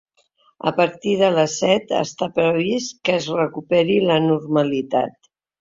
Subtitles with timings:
[0.71, 5.35] A partir de les set està previst que es recuperi la normalitat.